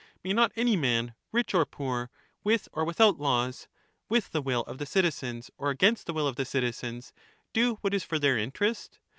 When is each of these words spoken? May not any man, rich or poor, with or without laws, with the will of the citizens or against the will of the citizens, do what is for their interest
May 0.23 0.33
not 0.33 0.51
any 0.55 0.75
man, 0.75 1.13
rich 1.31 1.53
or 1.53 1.63
poor, 1.63 2.09
with 2.43 2.67
or 2.73 2.83
without 2.83 3.19
laws, 3.19 3.67
with 4.09 4.31
the 4.31 4.41
will 4.41 4.61
of 4.61 4.79
the 4.79 4.87
citizens 4.87 5.51
or 5.59 5.69
against 5.69 6.07
the 6.07 6.13
will 6.13 6.27
of 6.27 6.37
the 6.37 6.43
citizens, 6.43 7.13
do 7.53 7.75
what 7.81 7.93
is 7.93 8.03
for 8.03 8.17
their 8.17 8.35
interest 8.35 8.97